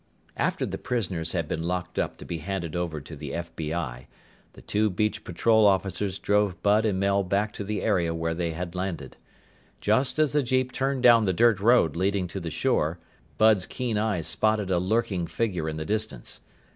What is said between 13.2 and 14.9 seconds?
Bud's keen eyes spotted a